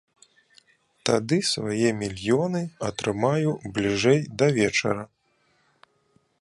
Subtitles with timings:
[1.09, 5.03] Тады свае мільёны атрымаю бліжэй да вечара.